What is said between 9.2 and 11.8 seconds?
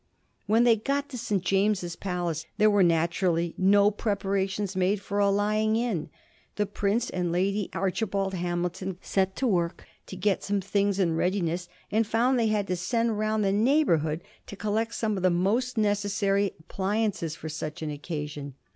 to work to get some things in readiness,